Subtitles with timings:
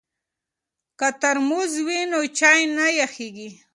[0.99, 3.49] که ترموز وي نو چای نه یخیږي.